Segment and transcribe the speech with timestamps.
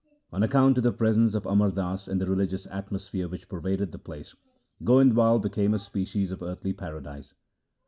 [0.33, 3.99] On account of the presence of Amar Das and the religious atmosphere which pervaded the
[3.99, 4.35] place,
[4.83, 7.35] Goindwal became a species of earthly paradise.